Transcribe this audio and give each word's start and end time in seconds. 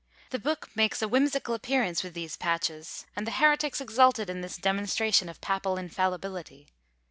The 0.31 0.39
book 0.39 0.67
makes 0.73 1.03
a 1.03 1.07
whimsical 1.07 1.53
appearance 1.53 2.01
with 2.03 2.15
these 2.15 2.35
patches; 2.35 3.05
and 3.15 3.27
the 3.27 3.33
heretics 3.37 3.79
exulted 3.79 4.31
in 4.31 4.41
this 4.41 4.57
demonstration 4.57 5.29
of 5.29 5.41
papal 5.41 5.77
infallibility! 5.77 6.65